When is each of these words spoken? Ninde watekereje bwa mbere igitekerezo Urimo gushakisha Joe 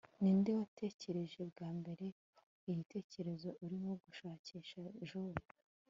Ninde 0.21 0.51
watekereje 0.59 1.41
bwa 1.51 1.69
mbere 1.79 2.05
igitekerezo 2.71 3.49
Urimo 3.63 3.91
gushakisha 4.03 4.81
Joe 5.07 5.35